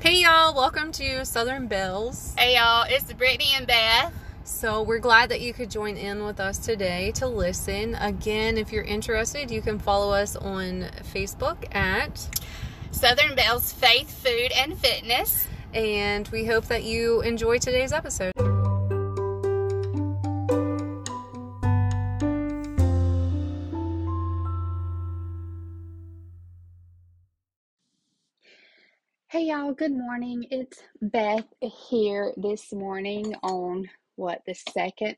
Hey 0.00 0.22
y'all, 0.22 0.54
welcome 0.54 0.92
to 0.92 1.24
Southern 1.24 1.68
Bells. 1.68 2.34
Hey 2.38 2.56
y'all, 2.56 2.84
it's 2.88 3.10
Brittany 3.14 3.48
and 3.56 3.66
Beth. 3.66 4.12
So, 4.44 4.82
we're 4.82 5.00
glad 5.00 5.30
that 5.30 5.40
you 5.40 5.52
could 5.52 5.70
join 5.70 5.96
in 5.96 6.22
with 6.22 6.38
us 6.38 6.58
today 6.58 7.10
to 7.16 7.26
listen. 7.26 7.96
Again, 7.96 8.58
if 8.58 8.70
you're 8.72 8.84
interested, 8.84 9.50
you 9.50 9.60
can 9.62 9.78
follow 9.80 10.12
us 10.12 10.36
on 10.36 10.82
Facebook 11.12 11.74
at 11.74 12.28
Southern 12.92 13.34
Bells 13.34 13.72
Faith, 13.72 14.22
Food, 14.22 14.52
and 14.52 14.78
Fitness. 14.78 15.46
And 15.74 16.28
we 16.28 16.44
hope 16.44 16.66
that 16.66 16.84
you 16.84 17.22
enjoy 17.22 17.58
today's 17.58 17.92
episode. 17.92 18.45
Hey 29.46 29.52
y'all, 29.52 29.74
good 29.74 29.92
morning. 29.92 30.44
It's 30.50 30.82
Beth 31.00 31.46
here 31.60 32.32
this 32.36 32.72
morning 32.72 33.32
on 33.44 33.88
what 34.16 34.42
the 34.44 34.54
second, 34.72 35.14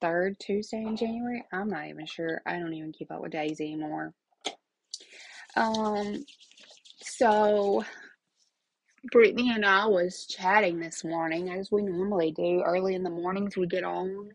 third 0.00 0.38
Tuesday 0.38 0.84
in 0.84 0.94
January. 0.94 1.42
I'm 1.52 1.66
not 1.66 1.88
even 1.88 2.06
sure. 2.06 2.40
I 2.46 2.60
don't 2.60 2.72
even 2.72 2.92
keep 2.92 3.10
up 3.10 3.22
with 3.22 3.32
days 3.32 3.60
anymore. 3.60 4.14
Um, 5.56 6.24
so 7.00 7.84
Brittany 9.10 9.50
and 9.50 9.66
I 9.66 9.86
was 9.86 10.26
chatting 10.26 10.78
this 10.78 11.02
morning 11.02 11.50
as 11.50 11.72
we 11.72 11.82
normally 11.82 12.30
do. 12.30 12.62
Early 12.64 12.94
in 12.94 13.02
the 13.02 13.10
mornings, 13.10 13.56
we 13.56 13.66
get 13.66 13.82
on 13.82 14.28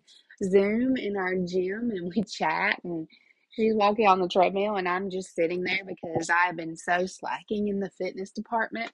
Zoom 0.43 0.97
in 0.97 1.15
our 1.15 1.35
gym 1.35 1.89
and 1.89 2.11
we 2.13 2.21
chat 2.23 2.81
and 2.83 3.07
she's 3.55 3.73
walking 3.73 4.07
on 4.07 4.19
the 4.19 4.27
treadmill 4.27 4.75
and 4.75 4.87
I'm 4.87 5.09
just 5.09 5.33
sitting 5.33 5.63
there 5.63 5.81
because 5.87 6.29
I 6.29 6.47
have 6.47 6.57
been 6.57 6.75
so 6.75 7.05
slacking 7.05 7.69
in 7.69 7.79
the 7.79 7.89
fitness 7.91 8.31
department 8.31 8.91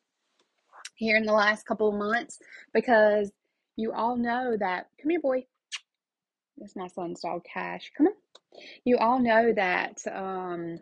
here 0.96 1.18
in 1.18 1.26
the 1.26 1.34
last 1.34 1.66
couple 1.66 1.90
of 1.90 1.96
months 1.96 2.40
because 2.74 3.32
you 3.76 3.92
all 3.92 4.16
know 4.18 4.56
that 4.60 4.88
come 5.02 5.10
here 5.10 5.22
boy. 5.22 5.46
That's 6.58 6.76
my 6.76 6.88
son's 6.88 7.22
dog 7.22 7.44
cash. 7.52 7.92
Come 7.98 8.08
on. 8.08 8.14
You 8.86 8.98
all 8.98 9.20
know 9.20 9.54
that 9.54 10.00
um 10.12 10.80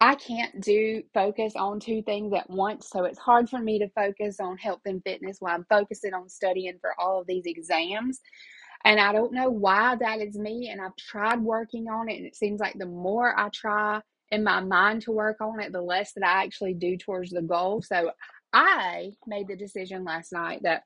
I 0.00 0.14
can't 0.14 0.60
do 0.60 1.02
focus 1.14 1.54
on 1.56 1.80
two 1.80 2.02
things 2.02 2.32
at 2.34 2.50
once 2.50 2.90
so 2.90 3.04
it's 3.04 3.18
hard 3.18 3.48
for 3.48 3.58
me 3.58 3.78
to 3.78 3.88
focus 3.90 4.40
on 4.40 4.58
health 4.58 4.82
and 4.84 5.02
fitness 5.02 5.38
while 5.40 5.54
I'm 5.54 5.66
focusing 5.70 6.12
on 6.12 6.28
studying 6.28 6.78
for 6.80 6.94
all 7.00 7.20
of 7.20 7.26
these 7.26 7.46
exams 7.46 8.20
and 8.84 9.00
I 9.00 9.12
don't 9.12 9.32
know 9.32 9.48
why 9.50 9.96
that 9.96 10.20
is 10.20 10.36
me. 10.38 10.68
And 10.70 10.80
I've 10.80 10.96
tried 10.96 11.40
working 11.40 11.88
on 11.88 12.08
it. 12.08 12.16
And 12.16 12.26
it 12.26 12.36
seems 12.36 12.60
like 12.60 12.78
the 12.78 12.86
more 12.86 13.38
I 13.38 13.48
try 13.50 14.00
in 14.30 14.44
my 14.44 14.60
mind 14.60 15.02
to 15.02 15.12
work 15.12 15.40
on 15.40 15.60
it, 15.60 15.72
the 15.72 15.82
less 15.82 16.12
that 16.12 16.24
I 16.26 16.44
actually 16.44 16.74
do 16.74 16.96
towards 16.96 17.30
the 17.30 17.42
goal. 17.42 17.82
So 17.82 18.12
I 18.52 19.12
made 19.26 19.48
the 19.48 19.56
decision 19.56 20.04
last 20.04 20.32
night 20.32 20.62
that 20.62 20.82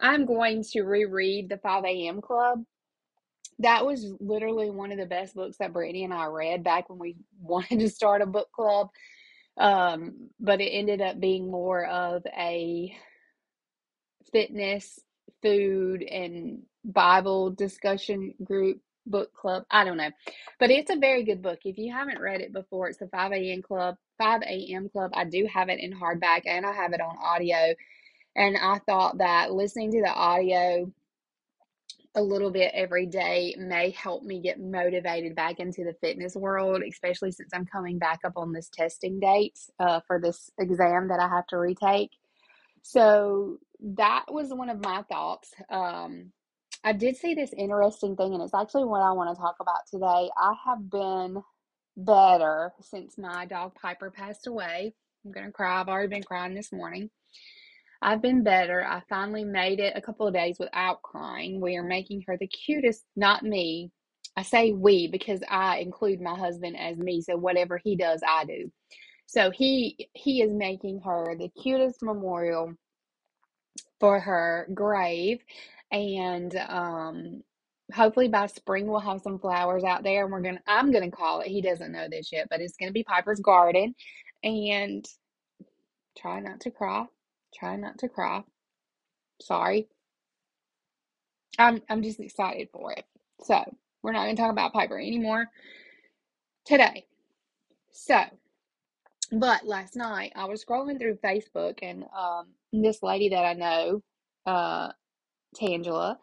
I'm 0.00 0.26
going 0.26 0.64
to 0.72 0.82
reread 0.82 1.48
the 1.48 1.58
5 1.58 1.84
a.m. 1.84 2.20
Club. 2.20 2.64
That 3.60 3.86
was 3.86 4.12
literally 4.20 4.70
one 4.70 4.92
of 4.92 4.98
the 4.98 5.06
best 5.06 5.34
books 5.34 5.58
that 5.58 5.72
Brittany 5.72 6.04
and 6.04 6.14
I 6.14 6.26
read 6.26 6.64
back 6.64 6.88
when 6.90 6.98
we 6.98 7.16
wanted 7.40 7.80
to 7.80 7.90
start 7.90 8.22
a 8.22 8.26
book 8.26 8.48
club. 8.52 8.88
Um, 9.58 10.30
but 10.40 10.60
it 10.60 10.70
ended 10.70 11.02
up 11.02 11.20
being 11.20 11.50
more 11.50 11.84
of 11.86 12.22
a 12.36 12.96
fitness, 14.32 14.98
food, 15.42 16.02
and 16.02 16.62
Bible 16.84 17.50
discussion 17.50 18.34
group 18.42 18.80
book 19.06 19.32
club. 19.34 19.64
I 19.70 19.84
don't 19.84 19.96
know. 19.96 20.10
But 20.58 20.70
it's 20.70 20.90
a 20.90 20.96
very 20.96 21.24
good 21.24 21.42
book. 21.42 21.60
If 21.64 21.78
you 21.78 21.92
haven't 21.92 22.20
read 22.20 22.40
it 22.40 22.52
before, 22.52 22.88
it's 22.88 22.98
the 22.98 23.08
5 23.08 23.32
a.m. 23.32 23.62
club. 23.62 23.96
5 24.18 24.42
a.m. 24.42 24.88
club. 24.90 25.12
I 25.14 25.24
do 25.24 25.48
have 25.52 25.68
it 25.68 25.80
in 25.80 25.92
hardback 25.92 26.42
and 26.46 26.66
I 26.66 26.72
have 26.72 26.92
it 26.92 27.00
on 27.00 27.16
audio. 27.22 27.74
And 28.36 28.56
I 28.56 28.78
thought 28.86 29.18
that 29.18 29.52
listening 29.52 29.92
to 29.92 30.02
the 30.02 30.12
audio 30.12 30.92
a 32.14 32.22
little 32.22 32.50
bit 32.50 32.72
every 32.74 33.06
day 33.06 33.54
may 33.58 33.90
help 33.90 34.22
me 34.22 34.40
get 34.40 34.60
motivated 34.60 35.34
back 35.34 35.60
into 35.60 35.84
the 35.84 35.94
fitness 36.00 36.34
world, 36.34 36.82
especially 36.88 37.30
since 37.30 37.50
I'm 37.54 37.66
coming 37.66 37.98
back 37.98 38.20
up 38.24 38.32
on 38.36 38.52
this 38.52 38.68
testing 38.68 39.20
date 39.20 39.58
uh, 39.78 40.00
for 40.06 40.20
this 40.20 40.50
exam 40.58 41.08
that 41.08 41.20
I 41.20 41.28
have 41.28 41.46
to 41.48 41.58
retake. 41.58 42.10
So 42.82 43.58
that 43.82 44.26
was 44.28 44.48
one 44.50 44.68
of 44.68 44.82
my 44.82 45.02
thoughts. 45.08 45.50
Um, 45.70 46.32
I 46.84 46.92
did 46.92 47.16
see 47.16 47.34
this 47.34 47.52
interesting 47.56 48.16
thing, 48.16 48.34
and 48.34 48.42
it's 48.42 48.54
actually 48.54 48.84
what 48.84 49.02
I 49.02 49.12
want 49.12 49.34
to 49.34 49.40
talk 49.40 49.56
about 49.60 49.86
today. 49.90 50.30
I 50.36 50.54
have 50.66 50.90
been 50.90 51.42
better 51.96 52.72
since 52.80 53.18
my 53.18 53.46
dog 53.46 53.74
Piper 53.74 54.10
passed 54.10 54.46
away. 54.46 54.94
I'm 55.24 55.32
going 55.32 55.46
to 55.46 55.52
cry. 55.52 55.80
I've 55.80 55.88
already 55.88 56.08
been 56.08 56.22
crying 56.22 56.54
this 56.54 56.72
morning. 56.72 57.10
I've 58.02 58.22
been 58.22 58.42
better. 58.42 58.84
I 58.86 59.02
finally 59.10 59.44
made 59.44 59.78
it 59.78 59.92
a 59.94 60.00
couple 60.00 60.26
of 60.26 60.32
days 60.32 60.56
without 60.58 61.02
crying. 61.02 61.60
We 61.60 61.76
are 61.76 61.82
making 61.82 62.24
her 62.26 62.36
the 62.38 62.46
cutest, 62.46 63.04
not 63.14 63.42
me. 63.42 63.90
I 64.36 64.42
say 64.42 64.72
we 64.72 65.08
because 65.08 65.40
I 65.50 65.78
include 65.78 66.20
my 66.20 66.38
husband 66.38 66.78
as 66.78 66.96
me. 66.96 67.20
So 67.20 67.36
whatever 67.36 67.78
he 67.82 67.96
does, 67.96 68.22
I 68.26 68.46
do. 68.46 68.72
So 69.26 69.50
he 69.50 70.08
he 70.14 70.40
is 70.40 70.50
making 70.52 71.02
her 71.04 71.36
the 71.38 71.50
cutest 71.62 72.02
memorial 72.02 72.74
for 74.00 74.20
her 74.20 74.68
grave 74.74 75.40
and 75.92 76.56
um 76.68 77.42
hopefully 77.94 78.28
by 78.28 78.46
spring 78.46 78.86
we'll 78.88 79.00
have 79.00 79.20
some 79.22 79.38
flowers 79.38 79.84
out 79.84 80.02
there 80.04 80.24
and 80.24 80.32
we're 80.32 80.42
gonna 80.42 80.62
i'm 80.68 80.92
gonna 80.92 81.10
call 81.10 81.40
it 81.40 81.48
he 81.48 81.62
doesn't 81.62 81.92
know 81.92 82.08
this 82.10 82.32
yet 82.32 82.48
but 82.50 82.60
it's 82.60 82.76
gonna 82.78 82.92
be 82.92 83.04
piper's 83.04 83.40
garden 83.40 83.94
and 84.44 85.06
try 86.18 86.40
not 86.40 86.60
to 86.60 86.70
cry 86.70 87.06
try 87.54 87.76
not 87.76 87.98
to 87.98 88.08
cry. 88.08 88.42
Sorry. 89.42 89.88
I'm 91.58 91.82
i'm 91.90 92.02
just 92.02 92.20
excited 92.20 92.68
for 92.72 92.92
it. 92.92 93.04
So 93.42 93.62
we're 94.02 94.12
not 94.12 94.24
gonna 94.24 94.36
talk 94.36 94.52
about 94.52 94.72
piper 94.72 94.98
anymore 94.98 95.46
today. 96.66 97.06
So 97.92 98.22
but 99.32 99.66
last 99.66 99.96
night 99.96 100.32
i 100.36 100.44
was 100.46 100.64
scrolling 100.64 100.98
through 100.98 101.16
facebook 101.24 101.78
and 101.82 102.04
um 102.16 102.46
this 102.72 103.02
lady 103.02 103.30
that 103.30 103.44
i 103.44 103.54
know 103.54 104.02
uh 104.46 104.88
Tangela. 105.56 106.16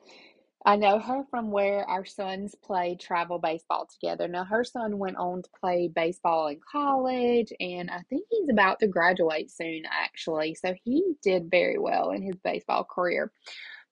I 0.66 0.76
know 0.76 1.00
her 1.00 1.24
from 1.30 1.52
where 1.52 1.86
our 1.90 2.06
sons 2.06 2.56
played 2.62 3.00
travel 3.00 3.40
baseball 3.40 3.88
together. 3.88 4.28
Now, 4.28 4.44
her 4.44 4.66
son 4.66 4.98
went 4.98 5.16
on 5.18 5.44
to 5.44 5.50
play 5.62 5.88
baseball 5.88 6.48
in 6.48 6.60
college, 6.70 7.54
and 7.60 7.90
I 7.90 8.02
think 8.10 8.26
he's 8.30 8.50
about 8.50 8.80
to 8.80 8.88
graduate 8.88 9.52
soon, 9.52 9.84
actually. 9.90 10.56
So 10.56 10.76
he 10.84 11.14
did 11.24 11.50
very 11.52 11.78
well 11.78 12.12
in 12.12 12.22
his 12.22 12.36
baseball 12.44 12.84
career. 12.84 13.32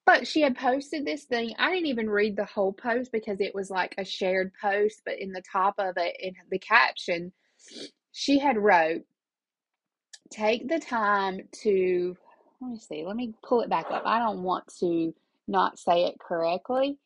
But 0.06 0.28
she 0.28 0.42
had 0.42 0.58
posted 0.58 1.06
this 1.06 1.26
thing. 1.26 1.54
I 1.60 1.72
didn't 1.72 1.88
even 1.88 2.10
read 2.10 2.36
the 2.36 2.46
whole 2.46 2.74
post 2.74 3.12
because 3.12 3.42
it 3.42 3.56
was 3.56 3.70
like 3.70 3.96
a 3.98 4.06
shared 4.06 4.52
post, 4.62 5.02
but 5.06 5.20
in 5.20 5.32
the 5.32 5.44
top 5.50 5.76
of 5.80 5.96
it, 5.98 6.18
in 6.20 6.34
the 6.52 6.60
caption, 6.60 7.32
she 8.12 8.40
had 8.40 8.58
wrote, 8.58 9.04
Take 10.32 10.68
the 10.68 10.80
time 10.80 11.42
to, 11.64 12.18
let 12.66 12.74
me 12.74 12.80
see, 12.80 13.06
let 13.06 13.16
me 13.16 13.34
pull 13.44 13.62
it 13.62 13.70
back 13.70 13.92
up. 13.92 14.04
I 14.06 14.20
don't 14.20 14.44
want 14.44 14.66
to 14.80 15.14
not 15.48 15.78
say 15.78 16.06
it 16.06 16.20
correctly 16.20 16.98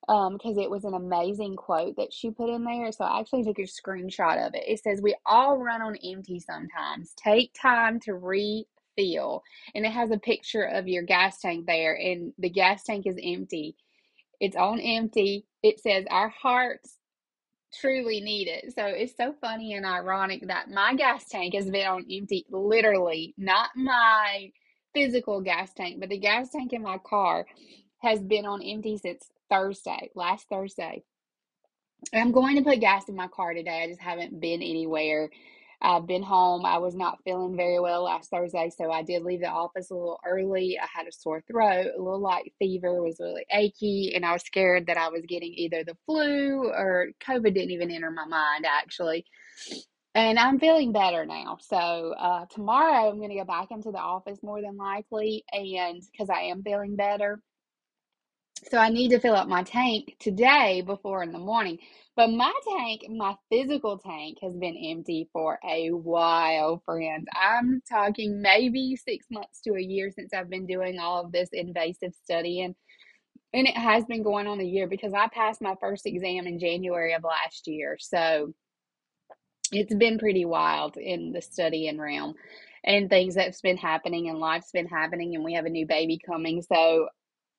because 0.00 0.56
um, 0.56 0.58
it 0.58 0.70
was 0.70 0.84
an 0.84 0.94
amazing 0.94 1.56
quote 1.56 1.96
that 1.96 2.12
she 2.12 2.30
put 2.30 2.50
in 2.50 2.64
there. 2.64 2.92
So 2.92 3.04
I 3.04 3.20
actually 3.20 3.44
took 3.44 3.58
a 3.58 3.62
screenshot 3.62 4.46
of 4.46 4.54
it. 4.54 4.64
It 4.66 4.82
says, 4.82 5.00
We 5.00 5.16
all 5.24 5.58
run 5.58 5.82
on 5.82 5.96
empty 5.96 6.40
sometimes. 6.40 7.12
Take 7.16 7.52
time 7.54 8.00
to 8.00 8.14
refill. 8.14 9.42
And 9.74 9.84
it 9.84 9.92
has 9.92 10.10
a 10.10 10.18
picture 10.18 10.64
of 10.64 10.88
your 10.88 11.02
gas 11.02 11.40
tank 11.40 11.66
there, 11.66 11.94
and 11.94 12.32
the 12.38 12.50
gas 12.50 12.82
tank 12.84 13.06
is 13.06 13.16
empty. 13.22 13.76
It's 14.40 14.56
on 14.56 14.80
empty. 14.80 15.44
It 15.62 15.80
says, 15.80 16.04
Our 16.10 16.28
hearts 16.28 16.98
truly 17.80 18.20
need 18.20 18.48
it. 18.48 18.74
So 18.74 18.86
it's 18.86 19.16
so 19.16 19.34
funny 19.40 19.74
and 19.74 19.86
ironic 19.86 20.46
that 20.48 20.70
my 20.70 20.94
gas 20.94 21.24
tank 21.28 21.54
has 21.54 21.68
been 21.68 21.86
on 21.86 22.06
empty, 22.10 22.46
literally, 22.50 23.34
not 23.36 23.70
my 23.76 24.52
physical 24.96 25.42
gas 25.42 25.74
tank, 25.74 26.00
but 26.00 26.08
the 26.08 26.16
gas 26.16 26.48
tank 26.48 26.72
in 26.72 26.82
my 26.82 26.96
car 26.96 27.44
has 27.98 28.18
been 28.18 28.46
on 28.46 28.62
empty 28.62 28.96
since 28.96 29.28
Thursday, 29.50 30.10
last 30.14 30.48
Thursday. 30.48 31.02
I'm 32.14 32.32
going 32.32 32.56
to 32.56 32.62
put 32.62 32.80
gas 32.80 33.06
in 33.10 33.14
my 33.14 33.28
car 33.28 33.52
today. 33.52 33.82
I 33.82 33.88
just 33.88 34.00
haven't 34.00 34.40
been 34.40 34.62
anywhere. 34.62 35.28
I've 35.82 36.06
been 36.06 36.22
home. 36.22 36.64
I 36.64 36.78
was 36.78 36.94
not 36.94 37.18
feeling 37.24 37.58
very 37.58 37.78
well 37.78 38.04
last 38.04 38.30
Thursday, 38.30 38.70
so 38.74 38.90
I 38.90 39.02
did 39.02 39.22
leave 39.22 39.40
the 39.40 39.48
office 39.48 39.90
a 39.90 39.94
little 39.94 40.18
early. 40.26 40.78
I 40.82 40.86
had 40.90 41.06
a 41.06 41.12
sore 41.12 41.42
throat, 41.42 41.88
a 41.94 42.02
little 42.02 42.20
light 42.20 42.54
fever, 42.58 43.02
was 43.02 43.18
really 43.20 43.44
achy, 43.52 44.14
and 44.14 44.24
I 44.24 44.32
was 44.32 44.42
scared 44.42 44.86
that 44.86 44.96
I 44.96 45.10
was 45.10 45.26
getting 45.28 45.52
either 45.54 45.84
the 45.84 45.96
flu 46.06 46.70
or 46.70 47.08
COVID 47.20 47.52
didn't 47.52 47.72
even 47.72 47.90
enter 47.90 48.10
my 48.10 48.24
mind 48.24 48.64
actually. 48.66 49.26
And 50.16 50.38
I'm 50.38 50.58
feeling 50.58 50.92
better 50.92 51.26
now. 51.26 51.58
So 51.60 51.76
uh, 51.76 52.46
tomorrow 52.46 53.10
I'm 53.10 53.18
going 53.18 53.28
to 53.28 53.36
go 53.36 53.44
back 53.44 53.70
into 53.70 53.92
the 53.92 53.98
office 53.98 54.38
more 54.42 54.62
than 54.62 54.78
likely, 54.78 55.44
and 55.52 56.02
because 56.10 56.30
I 56.30 56.44
am 56.44 56.62
feeling 56.62 56.96
better. 56.96 57.42
So 58.70 58.78
I 58.78 58.88
need 58.88 59.10
to 59.10 59.20
fill 59.20 59.34
up 59.34 59.46
my 59.46 59.62
tank 59.62 60.16
today 60.18 60.80
before 60.80 61.22
in 61.22 61.32
the 61.32 61.38
morning. 61.38 61.80
But 62.16 62.30
my 62.30 62.50
tank, 62.66 63.02
my 63.10 63.34
physical 63.50 63.98
tank, 63.98 64.38
has 64.42 64.56
been 64.56 64.74
empty 64.90 65.28
for 65.34 65.58
a 65.62 65.90
while, 65.90 66.82
friends. 66.86 67.26
I'm 67.38 67.82
talking 67.86 68.40
maybe 68.40 68.96
six 68.96 69.26
months 69.30 69.60
to 69.64 69.74
a 69.74 69.82
year 69.82 70.10
since 70.10 70.32
I've 70.32 70.48
been 70.48 70.66
doing 70.66 70.98
all 70.98 71.26
of 71.26 71.30
this 71.30 71.50
invasive 71.52 72.14
studying. 72.24 72.74
And 73.52 73.68
it 73.68 73.76
has 73.76 74.06
been 74.06 74.22
going 74.22 74.46
on 74.46 74.60
a 74.60 74.64
year 74.64 74.86
because 74.88 75.12
I 75.12 75.28
passed 75.28 75.60
my 75.60 75.74
first 75.78 76.06
exam 76.06 76.46
in 76.46 76.58
January 76.58 77.12
of 77.12 77.22
last 77.22 77.66
year. 77.66 77.98
So 78.00 78.54
it's 79.72 79.94
been 79.94 80.18
pretty 80.18 80.44
wild 80.44 80.96
in 80.96 81.32
the 81.32 81.42
studying 81.42 81.98
realm 81.98 82.34
and 82.84 83.10
things 83.10 83.34
that's 83.34 83.60
been 83.60 83.76
happening 83.76 84.28
and 84.28 84.38
life's 84.38 84.70
been 84.70 84.86
happening 84.86 85.34
and 85.34 85.44
we 85.44 85.54
have 85.54 85.66
a 85.66 85.70
new 85.70 85.86
baby 85.86 86.20
coming. 86.24 86.62
So 86.62 87.08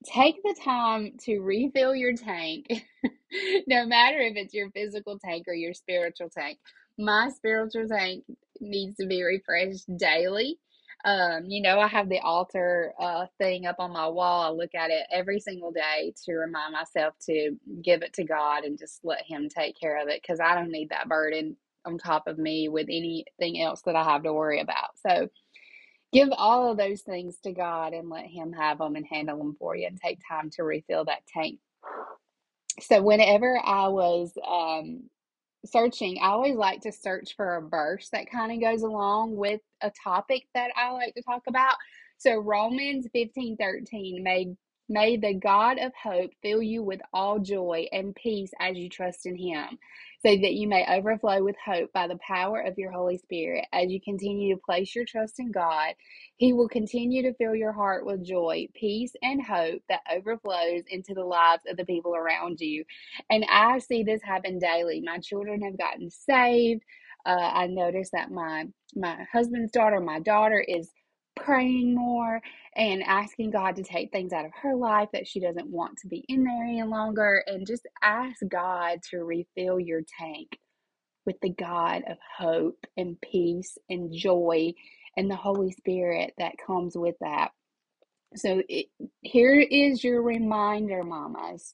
take 0.05 0.41
the 0.43 0.55
time 0.63 1.13
to 1.25 1.39
refill 1.39 1.95
your 1.95 2.13
tank, 2.13 2.67
no 3.67 3.85
matter 3.85 4.19
if 4.19 4.35
it's 4.35 4.53
your 4.53 4.71
physical 4.71 5.19
tank 5.19 5.45
or 5.47 5.53
your 5.53 5.73
spiritual 5.73 6.29
tank. 6.29 6.59
My 6.97 7.29
spiritual 7.29 7.87
tank 7.87 8.23
needs 8.59 8.97
to 8.97 9.05
be 9.05 9.23
refreshed 9.23 9.85
daily. 9.97 10.57
Um, 11.05 11.45
you 11.47 11.61
know, 11.61 11.79
I 11.79 11.87
have 11.87 12.09
the 12.09 12.19
altar 12.19 12.91
uh, 12.99 13.27
thing 13.37 13.67
up 13.67 13.75
on 13.79 13.93
my 13.93 14.07
wall. 14.07 14.43
I 14.43 14.49
look 14.49 14.73
at 14.73 14.89
it 14.89 15.05
every 15.11 15.39
single 15.39 15.71
day 15.71 16.13
to 16.25 16.33
remind 16.33 16.73
myself 16.73 17.13
to 17.27 17.55
give 17.83 18.01
it 18.01 18.13
to 18.13 18.23
God 18.23 18.63
and 18.63 18.79
just 18.79 19.01
let 19.03 19.21
Him 19.21 19.47
take 19.47 19.79
care 19.79 20.01
of 20.01 20.07
it 20.07 20.21
because 20.21 20.39
I 20.39 20.55
don't 20.55 20.71
need 20.71 20.89
that 20.89 21.07
burden 21.07 21.55
on 21.87 21.97
top 21.97 22.27
of 22.27 22.37
me 22.37 22.69
with 22.69 22.87
anything 22.89 23.61
else 23.61 23.81
that 23.85 23.95
I 23.95 24.03
have 24.03 24.23
to 24.23 24.33
worry 24.33 24.59
about. 24.61 24.91
So, 25.05 25.29
give 26.13 26.29
all 26.37 26.71
of 26.71 26.77
those 26.77 27.01
things 27.01 27.37
to 27.43 27.51
God 27.51 27.93
and 27.93 28.09
let 28.09 28.25
Him 28.25 28.53
have 28.53 28.79
them 28.79 28.95
and 28.95 29.05
handle 29.05 29.37
them 29.37 29.55
for 29.59 29.75
you 29.75 29.87
and 29.87 29.99
take 29.99 30.19
time 30.27 30.49
to 30.51 30.63
refill 30.63 31.05
that 31.05 31.25
tank. 31.33 31.59
So, 32.81 33.01
whenever 33.01 33.59
I 33.63 33.87
was 33.87 34.33
um, 34.47 35.03
searching, 35.65 36.19
I 36.21 36.29
always 36.29 36.55
like 36.55 36.81
to 36.81 36.91
search 36.91 37.35
for 37.35 37.55
a 37.57 37.67
verse 37.67 38.09
that 38.11 38.29
kind 38.31 38.51
of 38.51 38.61
goes 38.61 38.83
along 38.83 39.35
with 39.37 39.61
a 39.81 39.91
topic 40.03 40.43
that 40.53 40.71
I 40.75 40.91
like 40.91 41.15
to 41.15 41.23
talk 41.23 41.43
about. 41.47 41.75
So, 42.17 42.37
Romans 42.37 43.07
15 43.13 43.57
13 43.57 44.23
may 44.23 44.55
May 44.89 45.17
the 45.17 45.33
God 45.33 45.79
of 45.79 45.91
hope 46.01 46.31
fill 46.41 46.61
you 46.61 46.81
with 46.81 47.01
all 47.13 47.39
joy 47.39 47.87
and 47.91 48.15
peace 48.15 48.51
as 48.59 48.77
you 48.77 48.87
trust 48.87 49.25
in 49.25 49.35
him, 49.35 49.77
so 50.25 50.31
that 50.31 50.53
you 50.53 50.67
may 50.67 50.85
overflow 50.89 51.43
with 51.43 51.55
hope 51.63 51.93
by 51.93 52.07
the 52.07 52.17
power 52.27 52.61
of 52.61 52.77
your 52.77 52.91
Holy 52.91 53.17
Spirit. 53.17 53.65
As 53.73 53.91
you 53.91 54.01
continue 54.01 54.55
to 54.55 54.61
place 54.61 54.95
your 54.95 55.05
trust 55.05 55.39
in 55.39 55.51
God, 55.51 55.93
he 56.37 56.53
will 56.53 56.69
continue 56.69 57.23
to 57.23 57.33
fill 57.35 57.55
your 57.55 57.73
heart 57.73 58.05
with 58.05 58.25
joy, 58.25 58.67
peace, 58.75 59.13
and 59.23 59.41
hope 59.43 59.81
that 59.89 60.01
overflows 60.13 60.83
into 60.89 61.13
the 61.13 61.25
lives 61.25 61.63
of 61.69 61.77
the 61.77 61.85
people 61.85 62.15
around 62.15 62.59
you. 62.61 62.85
And 63.29 63.45
I 63.49 63.79
see 63.79 64.03
this 64.03 64.21
happen 64.23 64.59
daily. 64.59 65.01
My 65.05 65.19
children 65.19 65.61
have 65.63 65.77
gotten 65.77 66.09
saved. 66.11 66.83
Uh, 67.25 67.51
I 67.53 67.67
noticed 67.67 68.13
that 68.13 68.31
my 68.31 68.65
my 68.95 69.25
husband's 69.31 69.71
daughter, 69.71 69.99
my 69.99 70.19
daughter, 70.21 70.59
is 70.59 70.89
praying 71.37 71.95
more 71.95 72.41
and 72.75 73.03
asking 73.03 73.51
God 73.51 73.75
to 73.77 73.83
take 73.83 74.11
things 74.11 74.33
out 74.33 74.45
of 74.45 74.51
her 74.61 74.75
life 74.75 75.09
that 75.13 75.27
she 75.27 75.39
doesn't 75.39 75.69
want 75.69 75.97
to 75.99 76.07
be 76.07 76.25
in 76.27 76.43
there 76.43 76.63
any 76.63 76.83
longer. 76.83 77.43
And 77.47 77.67
just 77.67 77.87
ask 78.01 78.37
God 78.47 78.99
to 79.11 79.23
refill 79.23 79.79
your 79.79 80.01
tank 80.19 80.59
with 81.25 81.37
the 81.41 81.49
God 81.49 82.03
of 82.09 82.17
hope 82.37 82.85
and 82.97 83.19
peace 83.21 83.77
and 83.89 84.13
joy 84.13 84.73
and 85.17 85.29
the 85.29 85.35
Holy 85.35 85.71
Spirit 85.71 86.33
that 86.37 86.55
comes 86.65 86.97
with 86.97 87.15
that. 87.21 87.51
So 88.35 88.61
it, 88.69 88.87
here 89.21 89.59
is 89.59 90.03
your 90.03 90.21
reminder, 90.21 91.03
mamas, 91.03 91.73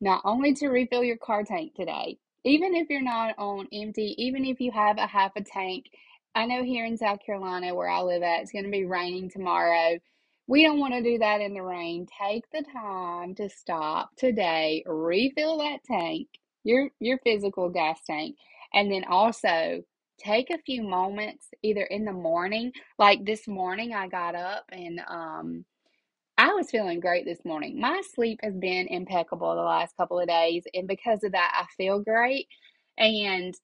not 0.00 0.22
only 0.24 0.54
to 0.54 0.68
refill 0.68 1.04
your 1.04 1.16
car 1.16 1.44
tank 1.44 1.74
today, 1.74 2.18
even 2.44 2.74
if 2.74 2.88
you're 2.90 3.02
not 3.02 3.34
on 3.38 3.68
empty, 3.72 4.14
even 4.18 4.44
if 4.44 4.60
you 4.60 4.70
have 4.72 4.98
a 4.98 5.06
half 5.06 5.32
a 5.36 5.42
tank 5.42 5.86
I 6.34 6.46
know 6.46 6.64
here 6.64 6.84
in 6.86 6.96
South 6.96 7.20
Carolina, 7.24 7.74
where 7.74 7.88
I 7.88 8.00
live 8.02 8.22
at, 8.22 8.42
it's 8.42 8.52
going 8.52 8.64
to 8.64 8.70
be 8.70 8.84
raining 8.86 9.30
tomorrow. 9.30 9.98
We 10.46 10.64
don't 10.64 10.80
want 10.80 10.94
to 10.94 11.02
do 11.02 11.18
that 11.18 11.40
in 11.40 11.54
the 11.54 11.62
rain. 11.62 12.06
Take 12.20 12.44
the 12.52 12.64
time 12.72 13.34
to 13.36 13.48
stop 13.48 14.10
today, 14.16 14.82
refill 14.86 15.58
that 15.58 15.84
tank, 15.84 16.28
your 16.64 16.90
your 17.00 17.18
physical 17.24 17.70
gas 17.70 18.00
tank, 18.06 18.36
and 18.74 18.90
then 18.92 19.04
also 19.04 19.82
take 20.18 20.50
a 20.50 20.58
few 20.66 20.82
moments 20.82 21.48
either 21.62 21.82
in 21.82 22.04
the 22.04 22.12
morning, 22.12 22.72
like 22.98 23.24
this 23.24 23.48
morning 23.48 23.94
I 23.94 24.08
got 24.08 24.34
up 24.34 24.64
and 24.72 25.00
um 25.08 25.64
I 26.36 26.52
was 26.54 26.70
feeling 26.70 27.00
great 27.00 27.24
this 27.24 27.44
morning. 27.44 27.80
My 27.80 28.02
sleep 28.14 28.40
has 28.42 28.54
been 28.56 28.88
impeccable 28.88 29.54
the 29.54 29.62
last 29.62 29.96
couple 29.96 30.18
of 30.18 30.26
days, 30.28 30.64
and 30.74 30.88
because 30.88 31.22
of 31.24 31.32
that, 31.32 31.52
I 31.54 31.66
feel 31.76 32.00
great. 32.00 32.48
And 32.98 33.54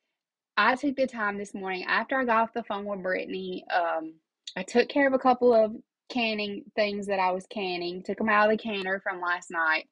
I 0.63 0.75
took 0.75 0.95
the 0.95 1.07
time 1.07 1.39
this 1.39 1.55
morning 1.55 1.85
after 1.89 2.19
I 2.19 2.25
got 2.27 2.43
off 2.43 2.53
the 2.53 2.63
phone 2.63 2.85
with 2.85 3.03
Brittany. 3.03 3.65
Um, 3.75 4.13
I 4.55 4.63
took 4.63 4.91
care 4.91 5.07
of 5.07 5.15
a 5.15 5.19
couple 5.19 5.55
of 5.55 5.73
canning 6.11 6.65
things 6.77 7.07
that 7.07 7.19
I 7.19 7.33
was 7.33 7.47
canning, 7.47 8.03
took 8.03 8.19
them 8.19 8.29
out 8.29 8.51
of 8.51 8.59
the 8.59 8.63
canner 8.63 9.01
from 9.01 9.23
last 9.23 9.51
night, 9.51 9.87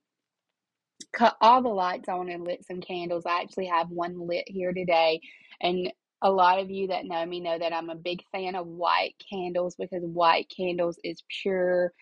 cut 1.14 1.36
all 1.40 1.62
the 1.62 1.70
lights 1.70 2.10
on 2.10 2.28
and 2.28 2.44
lit 2.44 2.66
some 2.66 2.82
candles. 2.82 3.24
I 3.24 3.40
actually 3.40 3.68
have 3.68 3.88
one 3.88 4.26
lit 4.28 4.44
here 4.46 4.74
today. 4.74 5.22
And 5.62 5.90
a 6.20 6.30
lot 6.30 6.58
of 6.58 6.70
you 6.70 6.88
that 6.88 7.06
know 7.06 7.24
me 7.24 7.40
know 7.40 7.58
that 7.58 7.72
I'm 7.72 7.88
a 7.88 7.94
big 7.94 8.22
fan 8.30 8.54
of 8.54 8.66
white 8.66 9.14
candles 9.32 9.74
because 9.74 10.02
white 10.02 10.52
candles 10.54 10.98
is 11.02 11.22
pure. 11.42 11.94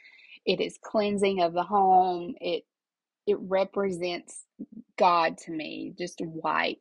It 0.44 0.60
is 0.60 0.76
cleansing 0.82 1.40
of 1.40 1.52
the 1.52 1.62
home. 1.62 2.34
It 2.40 2.64
it 3.28 3.38
represents 3.40 4.44
God 4.98 5.38
to 5.38 5.52
me, 5.52 5.94
just 5.96 6.20
white 6.20 6.80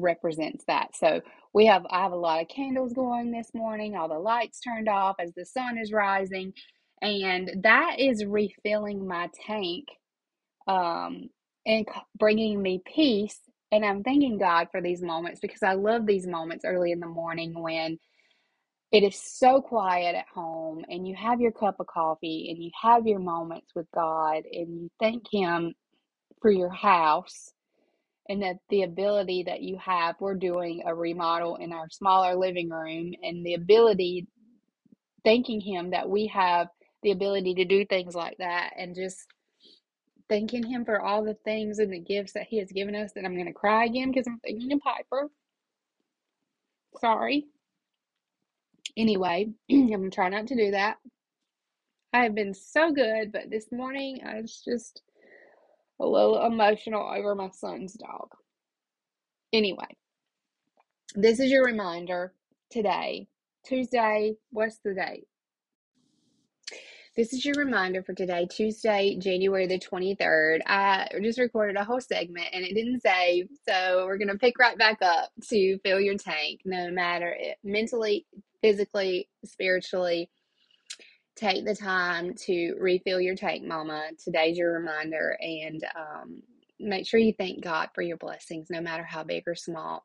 represents 0.00 0.64
that. 0.68 0.96
So 0.96 1.22
we 1.54 1.66
have 1.66 1.86
I 1.90 2.02
have 2.02 2.12
a 2.12 2.16
lot 2.16 2.42
of 2.42 2.48
candles 2.48 2.94
going 2.94 3.32
this 3.32 3.50
morning, 3.54 3.96
all 3.96 4.08
the 4.08 4.18
lights 4.18 4.60
turned 4.60 4.88
off 4.88 5.16
as 5.20 5.32
the 5.34 5.46
sun 5.46 5.78
is 5.78 5.92
rising, 5.92 6.54
and 7.02 7.50
that 7.64 7.96
is 8.00 8.24
refilling 8.24 9.06
my 9.08 9.30
tank 9.46 9.86
um 10.68 11.28
and 11.66 11.86
bringing 12.18 12.60
me 12.62 12.82
peace 12.86 13.38
and 13.72 13.84
I'm 13.84 14.02
thanking 14.02 14.38
God 14.38 14.68
for 14.70 14.80
these 14.80 15.02
moments 15.02 15.40
because 15.40 15.62
I 15.62 15.74
love 15.74 16.06
these 16.06 16.26
moments 16.26 16.64
early 16.64 16.92
in 16.92 17.00
the 17.00 17.06
morning 17.06 17.60
when 17.60 17.98
it 18.92 19.02
is 19.04 19.16
so 19.20 19.60
quiet 19.62 20.14
at 20.16 20.26
home 20.34 20.84
and 20.88 21.06
you 21.06 21.14
have 21.16 21.40
your 21.40 21.52
cup 21.52 21.80
of 21.80 21.86
coffee 21.88 22.48
and 22.50 22.62
you 22.62 22.70
have 22.82 23.06
your 23.06 23.20
moments 23.20 23.68
with 23.76 23.86
God 23.94 24.44
and 24.52 24.82
you 24.82 24.90
thank 25.00 25.24
him 25.32 25.74
for 26.42 26.50
your 26.50 26.70
house 26.70 27.52
and 28.28 28.42
that 28.42 28.56
the 28.70 28.82
ability 28.82 29.44
that 29.44 29.62
you 29.62 29.78
have 29.78 30.16
we're 30.20 30.34
doing 30.34 30.82
a 30.86 30.94
remodel 30.94 31.56
in 31.56 31.72
our 31.72 31.88
smaller 31.90 32.34
living 32.36 32.70
room 32.70 33.12
and 33.22 33.44
the 33.44 33.54
ability 33.54 34.26
thanking 35.24 35.60
him 35.60 35.90
that 35.90 36.08
we 36.08 36.26
have 36.26 36.68
the 37.02 37.10
ability 37.10 37.54
to 37.54 37.64
do 37.64 37.84
things 37.84 38.14
like 38.14 38.36
that 38.38 38.70
and 38.78 38.94
just 38.94 39.26
thanking 40.28 40.64
him 40.64 40.84
for 40.84 41.00
all 41.00 41.24
the 41.24 41.36
things 41.44 41.78
and 41.78 41.92
the 41.92 42.00
gifts 42.00 42.32
that 42.32 42.46
he 42.48 42.58
has 42.58 42.72
given 42.72 42.94
us 42.94 43.12
that 43.14 43.24
i'm 43.24 43.34
going 43.34 43.46
to 43.46 43.52
cry 43.52 43.84
again 43.84 44.10
because 44.10 44.26
i'm 44.26 44.40
thinking 44.40 44.72
of 44.72 44.80
piper. 44.80 45.28
Sorry. 47.00 47.46
Anyway 48.96 49.48
i'm 49.70 49.88
going 49.88 50.10
to 50.10 50.14
try 50.14 50.28
not 50.28 50.46
to 50.48 50.56
do 50.56 50.70
that. 50.72 50.96
I 52.12 52.22
have 52.24 52.34
been 52.34 52.54
so 52.54 52.92
good 52.92 53.32
but 53.32 53.50
this 53.50 53.66
morning 53.72 54.20
i 54.26 54.40
was 54.40 54.62
just 54.64 55.02
a 56.00 56.06
little 56.06 56.44
emotional 56.44 57.02
over 57.02 57.34
my 57.34 57.50
son's 57.50 57.94
dog 57.94 58.28
anyway 59.52 59.86
this 61.18 61.40
is 61.40 61.50
your 61.50 61.64
reminder 61.64 62.34
today, 62.70 63.26
Tuesday. 63.64 64.34
What's 64.50 64.78
the 64.84 64.92
date? 64.92 65.26
This 67.16 67.32
is 67.32 67.42
your 67.42 67.54
reminder 67.56 68.02
for 68.02 68.12
today, 68.12 68.46
Tuesday, 68.50 69.16
January 69.18 69.66
the 69.66 69.78
23rd. 69.78 70.60
I 70.66 71.08
just 71.22 71.38
recorded 71.38 71.76
a 71.76 71.84
whole 71.84 72.02
segment 72.02 72.48
and 72.52 72.66
it 72.66 72.74
didn't 72.74 73.00
save. 73.00 73.48
So 73.66 74.04
we're 74.04 74.18
going 74.18 74.28
to 74.28 74.36
pick 74.36 74.58
right 74.58 74.76
back 74.76 74.98
up 75.00 75.30
to 75.48 75.78
fill 75.78 76.00
your 76.00 76.18
tank, 76.18 76.60
no 76.66 76.90
matter 76.90 77.34
it, 77.38 77.56
mentally, 77.64 78.26
physically, 78.60 79.30
spiritually. 79.42 80.28
Take 81.36 81.66
the 81.66 81.74
time 81.74 82.34
to 82.46 82.74
refill 82.80 83.20
your 83.20 83.34
tank, 83.34 83.62
Mama. 83.62 84.08
Today's 84.22 84.56
your 84.56 84.72
reminder. 84.72 85.36
And 85.40 85.84
um, 85.94 86.42
make 86.80 87.06
sure 87.06 87.20
you 87.20 87.34
thank 87.38 87.62
God 87.62 87.90
for 87.94 88.00
your 88.00 88.16
blessings, 88.16 88.68
no 88.70 88.80
matter 88.80 89.04
how 89.04 89.22
big 89.22 89.44
or 89.46 89.54
small. 89.54 90.04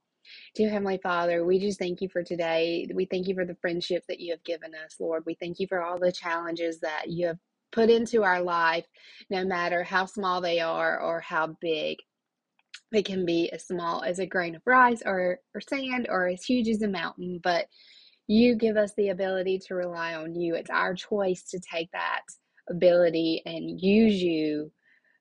Dear 0.55 0.69
Heavenly 0.69 0.99
Father, 1.01 1.45
we 1.45 1.57
just 1.57 1.79
thank 1.79 2.01
you 2.01 2.09
for 2.09 2.21
today. 2.21 2.85
We 2.93 3.05
thank 3.05 3.27
you 3.27 3.35
for 3.35 3.45
the 3.45 3.55
friendships 3.61 4.07
that 4.07 4.19
you 4.19 4.31
have 4.33 4.43
given 4.43 4.71
us, 4.75 4.97
Lord. 4.99 5.23
We 5.25 5.35
thank 5.35 5.59
you 5.59 5.67
for 5.67 5.81
all 5.81 5.97
the 5.97 6.11
challenges 6.11 6.81
that 6.81 7.09
you 7.09 7.27
have 7.27 7.39
put 7.71 7.89
into 7.89 8.23
our 8.23 8.41
life, 8.41 8.85
no 9.29 9.45
matter 9.45 9.83
how 9.83 10.05
small 10.05 10.41
they 10.41 10.59
are 10.59 10.99
or 10.99 11.21
how 11.21 11.55
big. 11.61 11.97
They 12.91 13.03
can 13.03 13.25
be 13.25 13.49
as 13.51 13.65
small 13.65 14.03
as 14.03 14.19
a 14.19 14.25
grain 14.25 14.55
of 14.55 14.63
rice 14.65 15.01
or, 15.05 15.39
or 15.55 15.61
sand 15.61 16.07
or 16.09 16.27
as 16.27 16.43
huge 16.43 16.67
as 16.67 16.81
a 16.81 16.89
mountain, 16.89 17.39
but 17.41 17.67
you 18.31 18.55
give 18.55 18.77
us 18.77 18.93
the 18.95 19.09
ability 19.09 19.59
to 19.59 19.75
rely 19.75 20.15
on 20.15 20.33
you. 20.33 20.55
It's 20.55 20.69
our 20.69 20.93
choice 20.93 21.43
to 21.49 21.59
take 21.59 21.91
that 21.91 22.21
ability 22.69 23.41
and 23.45 23.81
use 23.81 24.23
you 24.23 24.71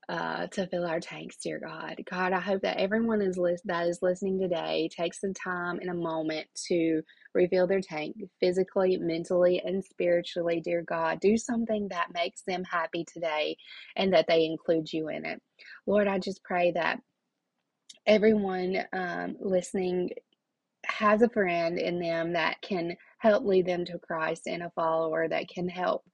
uh, 0.08 0.46
to 0.48 0.68
fill 0.68 0.86
our 0.86 1.00
tanks, 1.00 1.36
dear 1.42 1.58
God. 1.58 1.96
God, 2.08 2.32
I 2.32 2.38
hope 2.38 2.62
that 2.62 2.78
everyone 2.78 3.20
is 3.20 3.36
list- 3.36 3.66
that 3.66 3.88
is 3.88 3.98
listening 4.00 4.38
today 4.38 4.88
takes 4.96 5.20
some 5.20 5.34
time 5.34 5.80
in 5.80 5.88
a 5.88 5.94
moment 5.94 6.46
to 6.68 7.02
refill 7.34 7.66
their 7.66 7.80
tank 7.80 8.14
physically, 8.38 8.96
mentally, 8.96 9.60
and 9.64 9.84
spiritually, 9.84 10.60
dear 10.60 10.82
God. 10.82 11.18
Do 11.18 11.36
something 11.36 11.88
that 11.88 12.14
makes 12.14 12.42
them 12.42 12.62
happy 12.62 13.04
today 13.12 13.56
and 13.96 14.12
that 14.12 14.26
they 14.28 14.44
include 14.44 14.92
you 14.92 15.08
in 15.08 15.24
it. 15.24 15.42
Lord, 15.84 16.06
I 16.06 16.20
just 16.20 16.44
pray 16.44 16.70
that 16.72 17.00
everyone 18.06 18.84
um, 18.92 19.36
listening 19.40 20.10
has 20.86 21.22
a 21.22 21.28
friend 21.28 21.78
in 21.78 22.00
them 22.00 22.32
that 22.32 22.60
can 22.62 22.96
help 23.18 23.44
lead 23.44 23.66
them 23.66 23.84
to 23.86 23.98
Christ 23.98 24.46
and 24.46 24.62
a 24.62 24.70
follower 24.70 25.28
that 25.28 25.48
can 25.48 25.68
help 25.68 26.04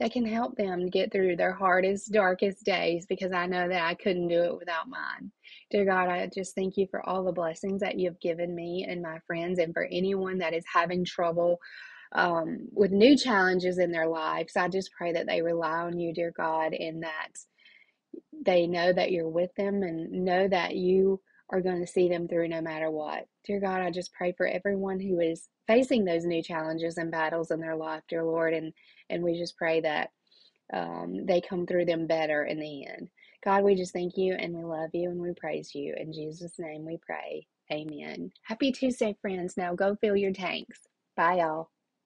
that 0.00 0.12
can 0.12 0.24
help 0.24 0.56
them 0.56 0.88
get 0.88 1.12
through 1.12 1.36
their 1.36 1.52
hardest, 1.52 2.10
darkest 2.10 2.64
days 2.64 3.04
because 3.06 3.32
I 3.32 3.44
know 3.44 3.68
that 3.68 3.84
I 3.84 3.94
couldn't 3.94 4.28
do 4.28 4.42
it 4.44 4.58
without 4.58 4.88
mine. 4.88 5.30
Dear 5.70 5.84
God, 5.84 6.08
I 6.08 6.26
just 6.34 6.54
thank 6.54 6.78
you 6.78 6.86
for 6.90 7.06
all 7.06 7.22
the 7.22 7.32
blessings 7.32 7.80
that 7.82 7.98
you've 7.98 8.18
given 8.18 8.54
me 8.54 8.86
and 8.88 9.02
my 9.02 9.18
friends, 9.26 9.58
and 9.58 9.74
for 9.74 9.86
anyone 9.92 10.38
that 10.38 10.54
is 10.54 10.64
having 10.72 11.04
trouble 11.04 11.58
um, 12.12 12.66
with 12.72 12.90
new 12.90 13.14
challenges 13.14 13.78
in 13.78 13.92
their 13.92 14.08
lives. 14.08 14.56
I 14.56 14.68
just 14.68 14.90
pray 14.96 15.12
that 15.12 15.26
they 15.26 15.42
rely 15.42 15.80
on 15.80 16.00
you, 16.00 16.14
dear 16.14 16.32
God, 16.34 16.72
and 16.72 17.02
that 17.02 17.28
they 18.44 18.66
know 18.66 18.92
that 18.92 19.12
you're 19.12 19.28
with 19.28 19.54
them 19.56 19.82
and 19.82 20.24
know 20.24 20.48
that 20.48 20.76
you 20.76 21.20
are 21.50 21.60
going 21.60 21.80
to 21.80 21.86
see 21.86 22.08
them 22.08 22.28
through 22.28 22.48
no 22.48 22.60
matter 22.60 22.90
what. 22.90 23.26
Dear 23.44 23.60
God, 23.60 23.82
I 23.82 23.90
just 23.90 24.12
pray 24.12 24.32
for 24.36 24.46
everyone 24.46 25.00
who 25.00 25.20
is 25.20 25.48
facing 25.66 26.04
those 26.04 26.24
new 26.24 26.42
challenges 26.42 26.98
and 26.98 27.10
battles 27.10 27.50
in 27.50 27.60
their 27.60 27.76
life, 27.76 28.02
dear 28.08 28.24
Lord, 28.24 28.54
and 28.54 28.72
and 29.10 29.22
we 29.22 29.38
just 29.38 29.56
pray 29.56 29.80
that 29.80 30.10
um, 30.72 31.26
they 31.26 31.40
come 31.40 31.66
through 31.66 31.86
them 31.86 32.06
better 32.06 32.44
in 32.44 32.60
the 32.60 32.86
end. 32.86 33.08
God, 33.44 33.64
we 33.64 33.74
just 33.74 33.92
thank 33.92 34.16
you 34.16 34.34
and 34.34 34.54
we 34.54 34.64
love 34.64 34.90
you 34.92 35.10
and 35.10 35.20
we 35.20 35.32
praise 35.34 35.74
you. 35.74 35.94
In 35.96 36.12
Jesus' 36.12 36.58
name 36.58 36.84
we 36.84 36.98
pray. 36.98 37.46
Amen. 37.72 38.30
Happy 38.42 38.72
Tuesday, 38.72 39.16
friends. 39.22 39.56
Now 39.56 39.74
go 39.74 39.96
fill 40.00 40.16
your 40.16 40.32
tanks. 40.32 40.80
Bye, 41.16 41.38
y'all. 41.38 41.70